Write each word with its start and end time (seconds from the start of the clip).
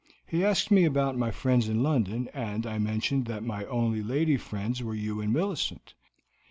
He 0.25 0.43
asked 0.43 0.71
me 0.71 0.83
about 0.85 1.15
my 1.15 1.29
friends 1.29 1.69
in 1.69 1.83
London, 1.83 2.27
and 2.33 2.65
I 2.65 2.79
mentioned 2.79 3.25
that 3.27 3.43
my 3.43 3.65
only 3.65 4.01
lady 4.01 4.35
friends 4.35 4.81
were 4.81 4.95
you 4.95 5.21
and 5.21 5.31
Millicent. 5.31 5.93